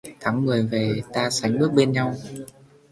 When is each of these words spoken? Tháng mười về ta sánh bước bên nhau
Tháng 0.19 0.45
mười 0.45 0.67
về 0.67 1.01
ta 1.13 1.29
sánh 1.29 1.59
bước 1.59 1.73
bên 1.73 1.91
nhau 1.91 2.15